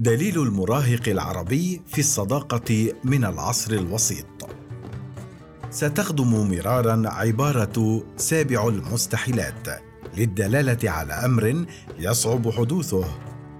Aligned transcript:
دليل 0.00 0.42
المراهق 0.42 1.08
العربي 1.08 1.82
في 1.86 1.98
الصداقة 1.98 2.92
من 3.04 3.24
العصر 3.24 3.72
الوسيط. 3.72 4.26
ستخدم 5.70 6.50
مرارا 6.50 7.02
عبارة 7.06 8.02
سابع 8.16 8.68
المستحيلات 8.68 9.82
للدلالة 10.16 10.90
على 10.90 11.12
أمر 11.12 11.66
يصعب 11.98 12.50
حدوثه 12.50 13.04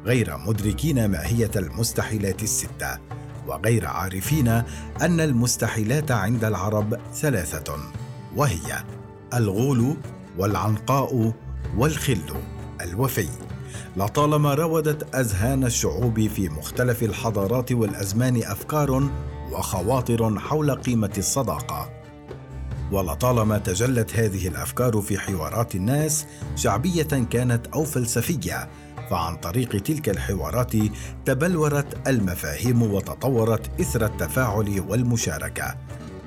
غير 0.04 0.36
مدركين 0.46 1.06
ماهية 1.06 1.50
المستحيلات 1.56 2.42
الستة 2.42 2.98
وغير 3.46 3.86
عارفين 3.86 4.48
أن 5.02 5.20
المستحيلات 5.20 6.10
عند 6.10 6.44
العرب 6.44 6.98
ثلاثة 7.14 7.76
وهي 8.36 8.84
الغول 9.34 9.96
والعنقاء 10.38 11.32
والخل 11.76 12.34
الوفي. 12.80 13.47
لطالما 13.96 14.54
راودت 14.54 15.14
أذهان 15.14 15.64
الشعوب 15.64 16.26
في 16.26 16.48
مختلف 16.48 17.02
الحضارات 17.02 17.72
والأزمان 17.72 18.42
أفكار 18.42 19.10
وخواطر 19.52 20.38
حول 20.38 20.70
قيمة 20.70 21.12
الصداقة. 21.18 21.90
ولطالما 22.92 23.58
تجلت 23.58 24.16
هذه 24.16 24.48
الأفكار 24.48 25.00
في 25.00 25.18
حوارات 25.18 25.74
الناس 25.74 26.26
شعبية 26.56 27.02
كانت 27.02 27.66
أو 27.66 27.84
فلسفية 27.84 28.68
فعن 29.10 29.36
طريق 29.36 29.82
تلك 29.82 30.08
الحوارات 30.08 30.72
تبلورت 31.24 32.08
المفاهيم 32.08 32.82
وتطورت 32.82 33.80
إثر 33.80 34.06
التفاعل 34.06 34.84
والمشاركة. 34.88 35.74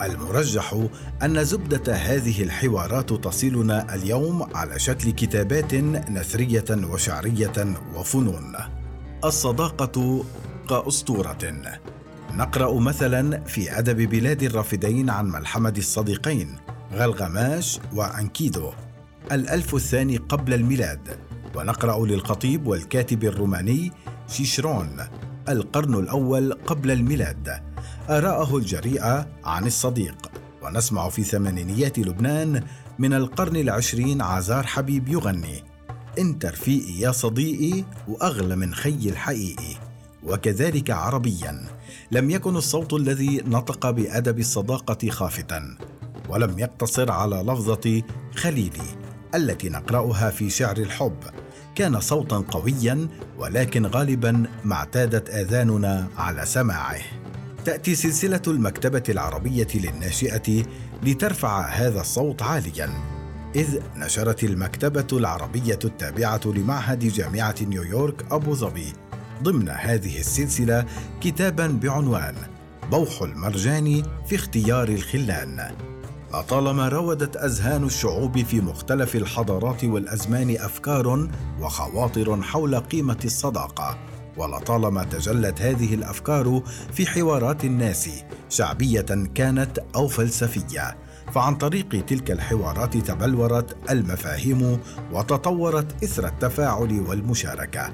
المرجح 0.01 0.85
أن 1.23 1.45
زبدة 1.45 1.93
هذه 1.93 2.43
الحوارات 2.43 3.13
تصلنا 3.13 3.95
اليوم 3.95 4.55
على 4.55 4.79
شكل 4.79 5.11
كتابات 5.11 5.73
نثرية 6.09 6.65
وشعرية 6.69 7.75
وفنون. 7.95 8.55
الصداقة 9.25 10.25
كأسطورة. 10.69 11.53
نقرأ 12.33 12.79
مثلا 12.79 13.43
في 13.43 13.79
أدب 13.79 14.09
بلاد 14.09 14.43
الرافدين 14.43 15.09
عن 15.09 15.29
ملحمة 15.29 15.73
الصديقين 15.77 16.55
غلغماش 16.93 17.79
وأنكيدو. 17.93 18.71
الألف 19.31 19.75
الثاني 19.75 20.17
قبل 20.17 20.53
الميلاد. 20.53 21.17
ونقرأ 21.55 22.05
للخطيب 22.05 22.67
والكاتب 22.67 23.23
الروماني 23.23 23.91
شيشرون 24.27 24.97
القرن 25.49 25.93
الأول 25.93 26.53
قبل 26.53 26.91
الميلاد. 26.91 27.70
آراءه 28.11 28.57
الجريئة 28.57 29.27
عن 29.43 29.67
الصديق. 29.67 30.31
ونسمع 30.63 31.09
في 31.09 31.23
ثمانينيات 31.23 31.99
لبنان 31.99 32.63
من 32.99 33.13
القرن 33.13 33.55
العشرين 33.55 34.21
عزار 34.21 34.65
حبيب 34.67 35.07
يغني 35.07 35.63
انت 36.19 36.45
رفيقي 36.45 36.99
يا 36.99 37.11
صديقي 37.11 37.83
وأغلى 38.07 38.55
من 38.55 38.73
خي 38.73 39.09
الحقيقي. 39.09 39.75
وكذلك 40.23 40.91
عربيا 40.91 41.65
لم 42.11 42.29
يكن 42.29 42.55
الصوت 42.55 42.93
الذي 42.93 43.41
نطق 43.45 43.89
بأدب 43.89 44.39
الصداقة 44.39 45.09
خافتا 45.09 45.77
ولم 46.29 46.59
يقتصر 46.59 47.11
على 47.11 47.35
لفظة 47.35 48.01
خليلي 48.35 48.87
التي 49.35 49.69
نقرأها 49.69 50.29
في 50.29 50.49
شعر 50.49 50.77
الحب. 50.77 51.19
كان 51.75 51.99
صوتا 51.99 52.37
قويا 52.37 53.07
ولكن 53.37 53.85
غالبا 53.85 54.43
ما 54.63 54.75
اعتادت 54.75 55.29
آذاننا 55.29 56.07
على 56.17 56.45
سماعه. 56.45 57.01
تأتي 57.65 57.95
سلسلة 57.95 58.41
المكتبة 58.47 59.03
العربية 59.09 59.67
للناشئة 59.75 60.63
لترفع 61.03 61.67
هذا 61.67 62.01
الصوت 62.01 62.41
عاليا 62.41 62.89
إذ 63.55 63.79
نشرت 63.95 64.43
المكتبة 64.43 65.07
العربية 65.17 65.79
التابعة 65.85 66.41
لمعهد 66.45 66.99
جامعة 66.99 67.55
نيويورك 67.61 68.31
أبو 68.31 68.53
ظبي 68.53 68.93
ضمن 69.43 69.69
هذه 69.69 70.19
السلسلة 70.19 70.85
كتابا 71.21 71.67
بعنوان 71.67 72.35
بوح 72.91 73.21
المرجان 73.21 74.03
في 74.27 74.35
اختيار 74.35 74.87
الخلان. 74.87 75.75
لطالما 76.33 76.89
راودت 76.89 77.37
أذهان 77.37 77.83
الشعوب 77.83 78.43
في 78.43 78.61
مختلف 78.61 79.15
الحضارات 79.15 79.83
والأزمان 79.83 80.55
أفكار 80.59 81.29
وخواطر 81.59 82.41
حول 82.41 82.75
قيمة 82.75 83.19
الصداقة 83.25 84.10
ولطالما 84.41 85.03
تجلت 85.03 85.61
هذه 85.61 85.93
الأفكار 85.93 86.61
في 86.93 87.05
حوارات 87.05 87.65
الناس 87.65 88.09
شعبية 88.49 89.05
كانت 89.35 89.79
أو 89.95 90.07
فلسفية 90.07 90.97
فعن 91.33 91.55
طريق 91.55 92.05
تلك 92.05 92.31
الحوارات 92.31 92.97
تبلورت 92.97 93.91
المفاهيم 93.91 94.79
وتطورت 95.11 96.03
إثر 96.03 96.27
التفاعل 96.27 96.99
والمشاركة. 97.07 97.93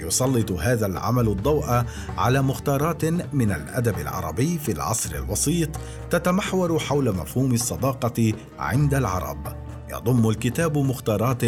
يسلط 0.00 0.52
هذا 0.52 0.86
العمل 0.86 1.28
الضوء 1.28 1.84
على 2.18 2.42
مختارات 2.42 3.04
من 3.34 3.52
الأدب 3.52 3.98
العربي 3.98 4.58
في 4.58 4.72
العصر 4.72 5.14
الوسيط 5.14 5.68
تتمحور 6.10 6.78
حول 6.78 7.16
مفهوم 7.16 7.52
الصداقة 7.52 8.32
عند 8.58 8.94
العرب. 8.94 9.56
يضم 9.90 10.28
الكتاب 10.28 10.78
مختارات 10.78 11.44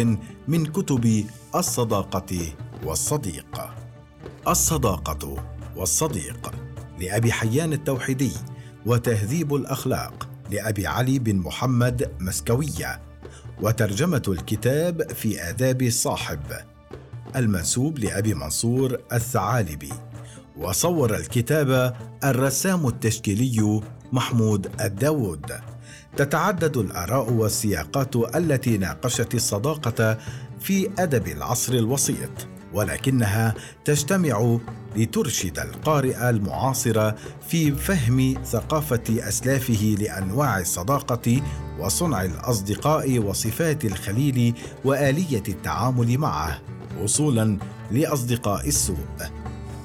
من 0.47 0.65
كتب 0.65 1.25
الصداقة 1.55 2.53
والصديق. 2.85 3.80
الصداقة 4.47 5.37
والصديق 5.75 6.51
لأبي 6.99 7.31
حيان 7.31 7.73
التوحيدي 7.73 8.31
وتهذيب 8.85 9.55
الأخلاق 9.55 10.29
لأبي 10.51 10.87
علي 10.87 11.19
بن 11.19 11.35
محمد 11.35 12.11
مسكوية 12.19 13.01
وترجمة 13.61 14.21
الكتاب 14.27 15.11
في 15.11 15.49
آداب 15.49 15.81
الصاحب. 15.81 16.39
المنسوب 17.35 17.99
لأبي 17.99 18.33
منصور 18.33 18.97
الثعالبي. 19.13 19.93
وصور 20.57 21.15
الكتاب 21.15 21.95
الرسام 22.23 22.87
التشكيلي 22.87 23.81
محمود 24.11 24.81
الداود. 24.81 25.51
تتعدد 26.17 26.77
الآراء 26.77 27.31
والسياقات 27.31 28.15
التي 28.15 28.77
ناقشت 28.77 29.35
الصداقة 29.35 30.17
في 30.59 30.89
أدب 30.99 31.27
العصر 31.27 31.73
الوسيط. 31.73 32.47
ولكنها 32.73 33.53
تجتمع 33.85 34.57
لترشد 34.95 35.59
القارئ 35.59 36.29
المعاصر 36.29 37.11
في 37.47 37.71
فهم 37.71 38.43
ثقافة 38.45 39.03
أسلافه 39.09 39.95
لأنواع 39.99 40.59
الصداقة 40.59 41.41
وصنع 41.79 42.23
الأصدقاء 42.23 43.19
وصفات 43.19 43.85
الخليل 43.85 44.53
وآلية 44.85 45.43
التعامل 45.49 46.17
معه 46.17 46.61
وصولا 47.01 47.57
لأصدقاء 47.91 48.67
السوء. 48.67 48.97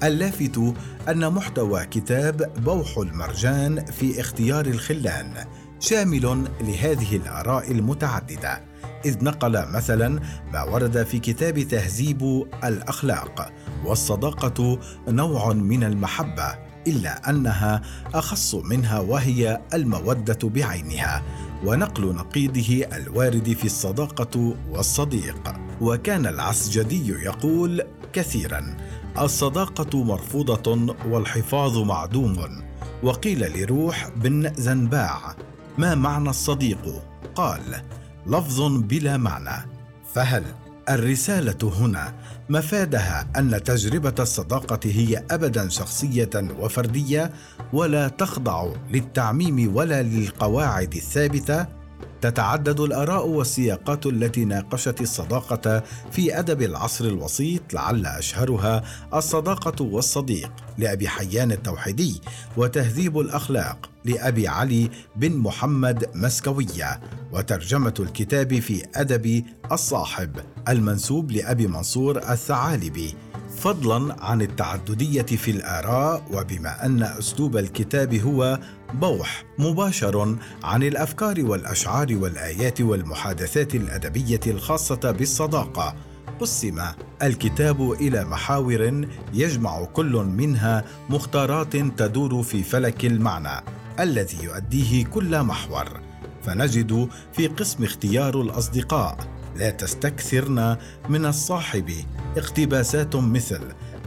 اللافت 0.03 0.61
أن 1.09 1.33
محتوى 1.33 1.85
كتاب 1.85 2.53
بوح 2.65 2.99
المرجان 2.99 3.85
في 3.85 4.21
اختيار 4.21 4.67
الخلان 4.67 5.35
شامل 5.81 6.45
لهذه 6.61 7.17
الآراء 7.17 7.71
المتعددة. 7.71 8.66
إذ 9.07 9.25
نقل 9.25 9.73
مثلا 9.73 10.21
ما 10.53 10.63
ورد 10.63 11.03
في 11.03 11.19
كتاب 11.19 11.61
تهذيب 11.61 12.47
الأخلاق 12.65 13.53
والصداقة 13.85 14.79
نوع 15.09 15.53
من 15.53 15.85
المحبة 15.85 16.67
إلا 16.87 17.31
أنها 17.31 17.83
أخص 18.15 18.55
منها 18.55 19.01
وهي 19.01 19.61
المودة 19.75 20.39
بعينها 20.43 21.23
ونقل 21.65 22.15
نقيضه 22.15 22.85
الوارد 22.97 23.53
في 23.53 23.65
الصداقة 23.65 24.55
والصديق. 24.71 25.53
وكان 25.81 26.27
العسجدي 26.27 27.09
يقول 27.09 27.83
كثيرا 28.13 28.77
الصداقة 29.19 30.05
مرفوضة 30.05 30.97
والحفاظ 31.07 31.79
معدوم. 31.79 32.63
وقيل 33.03 33.63
لروح 33.63 34.09
بن 34.17 34.53
زنباع 34.57 35.37
ما 35.79 35.95
معنى 35.95 36.31
الصديق؟ 36.31 37.03
قال 37.35 37.83
لفظ 38.27 38.63
بلا 38.63 39.17
معنى. 39.17 39.67
فهل 40.15 40.45
الرسالة 40.89 41.73
هنا 41.79 42.15
مفادها 42.49 43.27
أن 43.37 43.63
تجربة 43.63 44.15
الصداقة 44.19 44.81
هي 44.85 45.25
ابدا 45.31 45.69
شخصية 45.69 46.31
وفردية 46.35 47.31
ولا 47.73 48.09
تخضع 48.09 48.73
للتعميم 48.91 49.77
ولا 49.77 50.03
للقواعد 50.03 50.95
الثابتة؟ 50.95 51.76
تتعدد 52.21 52.81
الآراء 52.81 53.27
والسياقات 53.27 54.07
التي 54.07 54.45
ناقشت 54.45 55.01
الصداقة 55.01 55.83
في 56.11 56.39
أدب 56.39 56.63
العصر 56.63 57.05
الوسيط 57.05 57.75
لعل 57.75 58.07
أشهرها 58.07 58.83
الصداقة 59.15 59.85
والصديق 59.85 60.53
لأبي 60.79 61.09
حيان 61.09 61.53
التوحيدي 61.53 62.21
وتهذيب 62.57 63.21
الأخلاق 63.21 63.91
لأبي 64.05 64.49
علي 64.49 64.91
بن 65.17 65.37
محمد 65.37 66.11
مسكوية 66.15 67.01
وترجمة 67.33 67.95
الكتاب 68.01 68.59
في 68.59 68.83
أدب 68.95 69.45
الصاحب 69.73 70.31
المنسوب 70.69 71.31
لأبي 71.31 71.67
منصور 71.67 72.19
الثعالبي. 72.19 73.15
فضلا 73.57 74.25
عن 74.25 74.43
التعددية 74.43 75.23
في 75.23 75.51
الآراء 75.51 76.25
وبما 76.33 76.87
أن 76.87 77.03
أسلوب 77.03 77.57
الكتاب 77.57 78.15
هو 78.15 78.59
بوح 78.95 79.45
مباشر 79.59 80.37
عن 80.65 80.83
الأفكار 80.83 81.45
والأشعار 81.45 82.07
والآيات 82.11 82.81
والمحادثات 82.81 83.75
الأدبية 83.75 84.41
الخاصة 84.47 85.11
بالصداقة. 85.11 85.95
قسم 86.41 86.83
الكتاب 87.23 87.93
إلى 87.93 88.25
محاور 88.25 89.07
يجمع 89.35 89.85
كل 89.85 90.13
منها 90.13 90.85
مختارات 91.09 91.77
تدور 91.77 92.43
في 92.43 92.63
فلك 92.63 93.05
المعنى 93.05 93.65
الذي 94.01 94.45
يؤديه 94.45 95.05
كل 95.05 95.43
محور. 95.43 96.01
فنجد 96.43 97.09
في 97.33 97.47
قسم 97.47 97.85
اختيار 97.85 98.41
الأصدقاء 98.41 99.36
لا 99.59 99.71
تستكثرن 99.71 100.77
من 101.09 101.27
الصاحب. 101.27 101.93
اقتباسات 102.37 103.17
مثل 103.17 103.61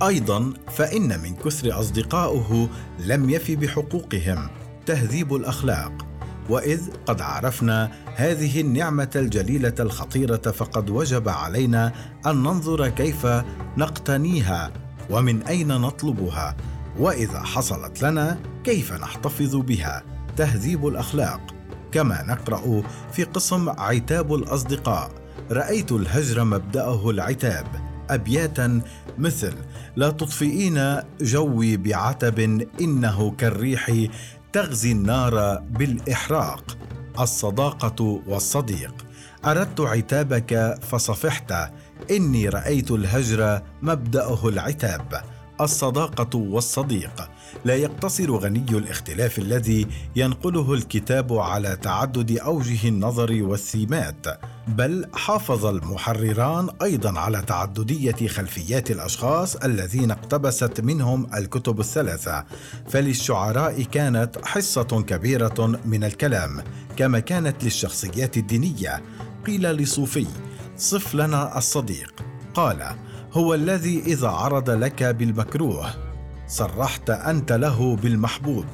أيضا 0.07 0.53
فإن 0.71 1.19
من 1.19 1.35
كثر 1.35 1.79
اصدقائه 1.79 2.69
لم 2.99 3.29
يف 3.29 3.51
بحقوقهم. 3.51 4.49
تهذيب 4.85 5.35
الأخلاق 5.35 6.05
وإذ 6.49 6.81
قد 7.05 7.21
عرفنا 7.21 7.91
هذه 8.15 8.61
النعمة 8.61 9.09
الجليلة 9.15 9.73
الخطيرة 9.79 10.51
فقد 10.51 10.89
وجب 10.89 11.29
علينا 11.29 11.93
أن 12.25 12.43
ننظر 12.43 12.89
كيف 12.89 13.27
نقتنيها 13.77 14.71
ومن 15.09 15.43
أين 15.43 15.67
نطلبها. 15.67 16.55
وإذا 16.99 17.39
حصلت 17.39 18.01
لنا 18.01 18.39
كيف 18.63 18.93
نحتفظ 18.93 19.55
بها؟ 19.55 20.03
تهذيب 20.37 20.87
الأخلاق 20.87 21.41
كما 21.91 22.23
نقرأ 22.23 22.83
في 23.11 23.23
قسم 23.23 23.69
عتاب 23.69 24.35
الأصدقاء. 24.35 25.11
رأيت 25.51 25.91
الهجر 25.91 26.43
مبدأه 26.43 27.09
العتاب 27.09 27.65
أبياتا 28.09 28.81
مثل 29.17 29.53
لا 29.95 30.09
تطفئين 30.09 31.01
جوي 31.21 31.77
بعتب 31.77 32.67
إنه 32.81 33.31
كالريح 33.31 34.07
تغزي 34.53 34.91
النار 34.91 35.55
بالإحراق. 35.59 36.77
الصداقة 37.19 38.21
والصديق 38.27 39.05
أردت 39.45 39.81
عتابك 39.81 40.79
فصفحت 40.91 41.53
إني 42.11 42.49
رأيت 42.49 42.91
الهجر 42.91 43.61
مبدأه 43.81 44.47
العتاب. 44.47 45.21
الصداقة 45.61 46.37
والصديق 46.37 47.29
لا 47.65 47.75
يقتصر 47.75 48.31
غني 48.31 48.65
الاختلاف 48.69 49.39
الذي 49.39 49.87
ينقله 50.15 50.73
الكتاب 50.73 51.33
على 51.33 51.77
تعدد 51.81 52.37
أوجه 52.37 52.87
النظر 52.87 53.43
والسمات 53.43 54.25
بل 54.67 55.05
حافظ 55.13 55.65
المحرران 55.65 56.69
أيضا 56.81 57.19
على 57.19 57.41
تعددية 57.41 58.27
خلفيات 58.27 58.91
الأشخاص 58.91 59.55
الذين 59.55 60.11
اقتبست 60.11 60.81
منهم 60.81 61.27
الكتب 61.35 61.79
الثلاثة. 61.79 62.45
فللشعراء 62.89 63.83
كانت 63.83 64.45
حصة 64.45 65.03
كبيرة 65.07 65.79
من 65.85 66.03
الكلام 66.03 66.63
كما 66.97 67.19
كانت 67.19 67.63
للشخصيات 67.63 68.37
الدينية. 68.37 69.03
قيل 69.47 69.71
لصوفي 69.71 70.27
صف 70.77 71.15
لنا 71.15 71.57
الصديق. 71.57 72.13
قال 72.53 72.95
هو 73.33 73.53
الذي 73.53 73.99
إذا 73.99 74.27
عرض 74.27 74.69
لك 74.69 75.03
بالمكروه. 75.03 76.08
صرحت 76.49 77.09
أنت 77.09 77.51
له 77.51 77.95
بالمحبوب 77.95 78.65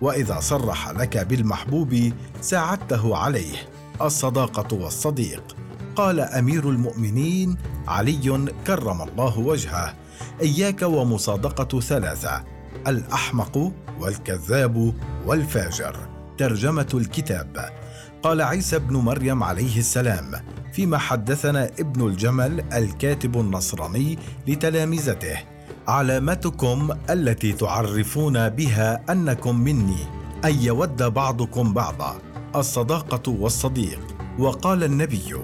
وإذا 0.00 0.40
صرح 0.40 0.88
لك 0.88 1.18
بالمحبوب 1.18 2.12
ساعدته 2.40 3.16
عليه. 3.16 3.56
الصداقة 4.02 4.76
والصديق. 4.76 5.56
قال 5.96 6.20
أمير 6.20 6.70
المؤمنين 6.70 7.56
علي 7.88 8.46
كرم 8.66 9.02
الله 9.02 9.38
وجهه. 9.38 9.94
إياك 10.42 10.82
ومصادقة 10.82 11.80
ثلاثة 11.80 12.44
الأحمق 12.86 13.72
والكذاب 14.00 14.94
والفاجر. 15.26 15.96
ترجمة 16.38 16.88
الكتاب. 16.94 17.70
قال 18.22 18.42
عيسى 18.42 18.78
بن 18.78 18.96
مريم 18.96 19.42
عليه 19.42 19.78
السلام 19.78 20.32
فيما 20.72 20.98
حدثنا 20.98 21.64
ابن 21.64 22.06
الجمل 22.06 22.64
الكاتب 22.72 23.40
النصراني 23.40 24.18
لتلامذته 24.46 25.55
علامتكم 25.88 26.90
التي 27.10 27.52
تعرفون 27.52 28.48
بها 28.48 29.12
أنكم 29.12 29.60
مني 29.60 29.96
أن 30.44 30.60
يود 30.60 31.02
بعضكم 31.02 31.72
بعضا 31.72 32.18
الصداقة 32.56 33.32
والصديق. 33.32 34.00
وقال 34.38 34.84
النبي 34.84 35.34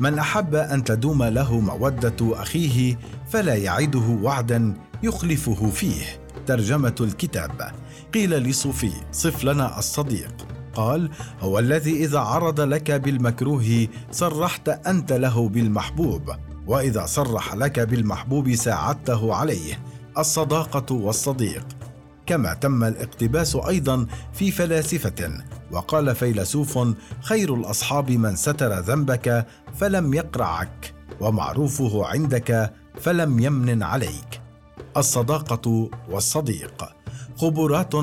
من 0.00 0.18
أحب 0.18 0.54
أن 0.54 0.84
تدوم 0.84 1.22
له 1.22 1.60
مودة 1.60 2.16
أخيه 2.22 2.98
فلا 3.28 3.54
يعده 3.54 4.18
وعدا 4.22 4.74
يخلفه 5.02 5.70
فيه. 5.70 6.04
ترجمة 6.46 6.94
الكتاب. 7.00 7.70
قيل 8.14 8.30
لصوفي 8.30 8.92
صف 9.12 9.44
لنا 9.44 9.78
الصديق. 9.78 10.46
قال 10.74 11.10
هو 11.40 11.58
الذي 11.58 12.04
إذا 12.04 12.18
عرض 12.18 12.60
لك 12.60 12.90
بالمكروه 12.90 13.88
صرحت 14.12 14.68
أنت 14.68 15.12
له 15.12 15.48
بالمحبوب. 15.48 16.30
وإذا 16.66 17.06
صرح 17.06 17.54
لك 17.54 17.80
بالمحبوب 17.80 18.54
ساعدته 18.54 19.34
عليه 19.34 19.78
الصداقة 20.18 20.94
والصديق. 20.94 21.66
كما 22.26 22.54
تم 22.54 22.84
الاقتباس 22.84 23.56
أيضا 23.56 24.06
في 24.32 24.50
فلاسفة 24.50 25.30
وقال 25.72 26.14
فيلسوف 26.14 26.78
خير 27.20 27.54
الأصحاب 27.54 28.10
من 28.10 28.36
ستر 28.36 28.78
ذنبك 28.78 29.46
فلم 29.74 30.14
يقرعك 30.14 30.94
ومعروفه 31.20 32.06
عندك 32.06 32.72
فلم 33.00 33.38
يمن 33.38 33.82
عليك. 33.82 34.40
الصداقة 34.96 35.90
والصديق 36.10 36.84
خبرات 37.36 37.94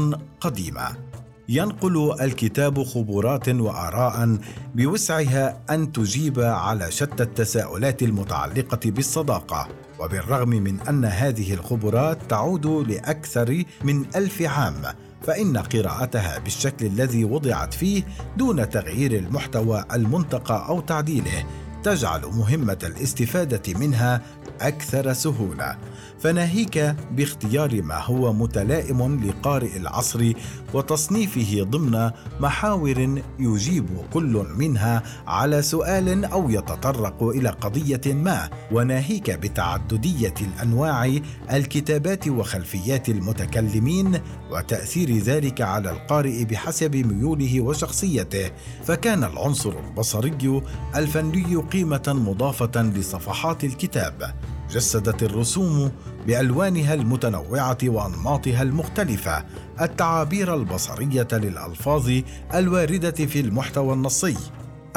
قديمة. 0.42 1.11
ينقل 1.51 2.15
الكتاب 2.21 2.83
خبرات 2.83 3.50
وآراء 3.50 4.38
بوسعها 4.75 5.62
أن 5.69 5.92
تجيب 5.92 6.39
على 6.39 6.92
شتى 6.92 7.24
التساؤلات 7.24 8.03
المتعلقة 8.03 8.80
بالصداقة 8.92 9.68
وبالرغم 10.00 10.50
من 10.50 10.80
أن 10.80 11.06
هذه 11.06 11.53
الخبرات 11.53 12.18
تعود 12.30 12.65
لأكثر 12.65 13.63
من 13.83 14.06
ألف 14.15 14.42
عام 14.42 14.81
فإن 15.21 15.57
قراءتها 15.57 16.39
بالشكل 16.39 16.86
الذي 16.86 17.24
وضعت 17.24 17.74
فيه 17.74 18.03
دون 18.38 18.69
تغيير 18.69 19.12
المحتوى 19.12 19.86
المنتقى 19.94 20.65
أو 20.69 20.81
تعديله 20.81 21.45
تجعل 21.83 22.22
مهمة 22.22 22.78
الاستفادة 22.83 23.80
منها 23.80 24.22
أكثر 24.62 25.13
سهولة. 25.13 25.78
فناهيك 26.19 26.95
باختيار 27.12 27.81
ما 27.81 28.04
هو 28.04 28.33
متلائم 28.33 29.24
لقارئ 29.25 29.78
العصر 29.78 30.33
وتصنيفه 30.74 31.63
ضمن 31.63 32.12
محاور 32.39 33.22
يجيب 33.39 33.88
كل 34.13 34.46
منها 34.58 35.03
على 35.27 35.62
سؤال 35.62 36.25
أو 36.25 36.50
يتطرق 36.50 37.24
إلى 37.24 37.50
قضية 37.50 38.01
ما. 38.13 38.50
وناهيك 38.72 39.32
بتعددية 39.32 40.34
الأنواع 40.41 41.17
الكتابات 41.51 42.27
وخلفيات 42.27 43.10
المتكلمين 43.10 44.20
وتأثير 44.51 45.17
ذلك 45.17 45.62
على 45.62 45.91
القارئ 45.91 46.46
بحسب 46.46 46.96
ميوله 46.96 47.62
وشخصيته. 47.62 48.51
فكان 48.86 49.24
العنصر 49.24 49.74
البصري 49.79 50.62
الفني 50.96 51.55
قيمة 51.72 52.04
مضافة 52.08 52.82
لصفحات 52.82 53.63
الكتاب 53.63 54.34
جسدت 54.72 55.24
الرسوم 55.24 55.92
بألوانها 56.28 56.94
المتنوعة 56.94 57.78
وأنماطها 57.84 58.62
المختلفة 58.62 59.46
التعابير 59.82 60.56
البصرية 60.56 61.28
للألفاظ 61.32 62.12
الواردة 62.54 63.12
في 63.12 63.40
المحتوى 63.40 63.94
النصي. 63.94 64.38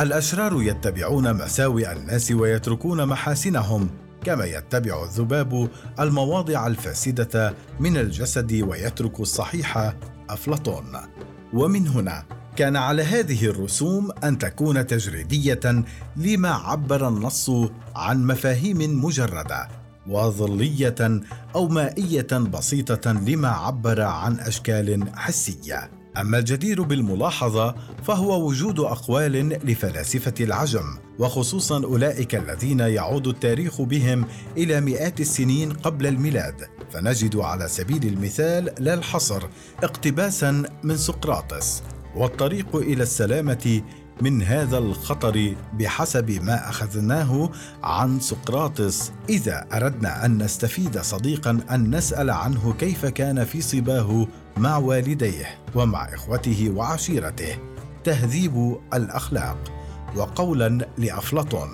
الأشرار 0.01 0.63
يتبعون 0.63 1.35
مساوئ 1.35 1.93
الناس 1.93 2.31
ويتركون 2.31 3.07
محاسنهم 3.07 3.91
كما 4.25 4.45
يتبع 4.45 5.05
الذباب 5.05 5.69
المواضع 6.01 6.67
الفاسدة 6.67 7.55
من 7.81 7.97
الجسد 7.97 8.53
ويترك 8.53 9.21
الصحيح 9.21 9.93
أفلاطون. 10.31 10.97
ومن 11.53 11.89
هنا 11.89 12.25
كان 12.57 12.77
على 12.77 13.03
هذه 13.03 13.47
الرسوم 13.47 14.11
أن 14.25 14.39
تكون 14.39 14.87
تجريدية 14.87 15.85
لما 16.17 16.51
عبر 16.51 17.09
النص 17.09 17.51
عن 17.97 18.27
مفاهيم 18.27 19.05
مجردة 19.05 19.69
وظلية 20.07 21.21
أو 21.55 21.69
مائية 21.69 22.33
بسيطة 22.33 23.13
لما 23.13 23.49
عبر 23.49 24.01
عن 24.01 24.41
أشكال 24.41 25.05
حسية. 25.15 25.91
أما 26.17 26.39
الجدير 26.39 26.83
بالملاحظة 26.83 27.75
فهو 28.05 28.49
وجود 28.49 28.81
أقوال 28.81 29.49
لفلاسفة 29.49 30.35
العجم 30.41 30.99
وخصوصا 31.19 31.85
أولئك 31.85 32.35
الذين 32.35 32.81
يعود 32.81 33.27
التاريخ 33.27 33.83
بهم 33.83 34.25
إلى 34.57 34.81
مئات 34.81 35.21
السنين 35.21 35.73
قبل 35.73 36.07
الميلاد. 36.07 36.69
فنجد 36.93 37.37
على 37.37 37.69
سبيل 37.69 38.07
المثال 38.07 38.71
لا 38.79 38.95
الحصر 38.95 39.43
اقتباسا 39.83 40.63
من 40.83 40.97
سقراطس. 40.97 41.83
والطريق 42.17 42.77
إلى 42.77 43.03
السلامة 43.03 43.83
من 44.21 44.43
هذا 44.43 44.79
الخطر 44.79 45.55
بحسب 45.73 46.31
ما 46.31 46.69
أخذناه 46.69 47.51
عن 47.83 48.21
سقراطس. 48.21 49.13
إذا 49.29 49.67
أردنا 49.73 50.25
أن 50.25 50.43
نستفيد 50.43 50.99
صديقا 50.99 51.61
أن 51.71 51.97
نسأل 51.97 52.31
عنه 52.31 52.75
كيف 52.79 53.07
كان 53.07 53.45
في 53.45 53.61
صباه 53.61 54.27
مع 54.57 54.77
والديه 54.77 55.47
ومع 55.75 56.15
إخوته 56.15 56.73
وعشيرته. 56.77 57.59
تهذيب 58.05 58.77
الأخلاق. 58.95 59.59
وقولا 60.17 60.89
لأفلاطون. 60.99 61.71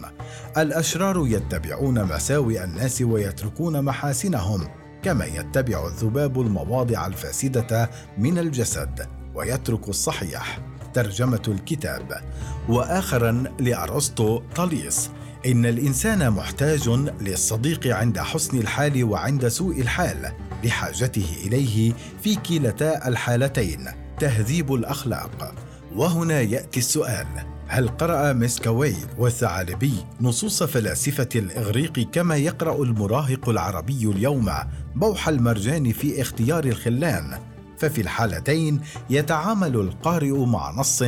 الأشرار 0.59 1.27
يتبعون 1.27 2.05
مساوئ 2.05 2.65
الناس 2.65 3.03
ويتركون 3.03 3.83
محاسنهم 3.83 4.69
كما 5.03 5.25
يتبع 5.25 5.87
الذباب 5.87 6.41
المواضع 6.41 7.07
الفاسدة 7.07 7.91
من 8.19 8.39
الجسد. 8.39 9.20
ويترك 9.35 9.89
الصحيح 9.89 10.59
ترجمة 10.95 11.43
الكتاب. 11.49 12.23
واخرا 12.69 13.45
لأرسطو 13.61 14.43
طليس. 14.57 15.11
إن 15.47 15.67
الإنسان 15.67 16.31
محتاج 16.31 16.89
للصديق 17.21 17.97
عند 17.97 18.19
حسن 18.19 18.59
الحال 18.59 19.05
وعند 19.05 19.49
سوء 19.49 19.81
الحال 19.81 20.33
لحاجته 20.65 21.37
إليه 21.47 21.93
في 22.23 22.35
كلتا 22.35 23.09
الحالتين 23.09 23.89
تهذيب 24.19 24.75
الأخلاق. 24.75 25.55
وهنا 25.97 26.41
يأتي 26.41 26.81
السؤال 26.81 27.27
هل 27.71 27.89
قرأ 27.89 28.33
ميسكوي 28.33 28.95
والثعالبي 29.19 29.93
نصوص 30.21 30.63
فلاسفة 30.63 31.29
الإغريق 31.35 31.99
كما 32.13 32.37
يقرأ 32.37 32.83
المراهق 32.83 33.49
العربي 33.49 34.05
اليوم 34.07 34.51
بوح 34.95 35.29
المرجان 35.29 35.93
في 35.93 36.23
اختيار 36.23 36.65
الخلان؟ 36.65 37.39
ففي 37.81 38.01
الحالتين 38.01 38.81
يتعامل 39.11 39.77
القارئ 39.77 40.45
مع 40.45 40.71
نص 40.71 41.03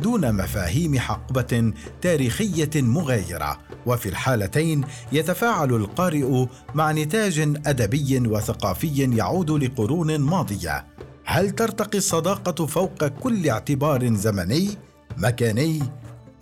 دون 0.00 0.32
مفاهيم 0.32 0.98
حقبة 0.98 1.72
تاريخية 2.00 2.70
مغايرة. 2.76 3.58
وفي 3.86 4.08
الحالتين 4.08 4.84
يتفاعل 5.12 5.74
القارئ 5.74 6.46
مع 6.74 6.92
نتاج 6.92 7.38
أدبي 7.66 8.28
وثقافي 8.28 9.16
يعود 9.16 9.50
لقرون 9.50 10.18
ماضية. 10.18 10.86
هل 11.24 11.50
ترتقي 11.50 11.98
الصداقة 11.98 12.66
فوق 12.66 13.04
كل 13.04 13.48
اعتبار 13.48 14.14
زمني 14.14 14.68
مكاني 15.16 15.82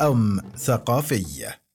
أم 0.00 0.40
ثقافي؟ 0.56 1.65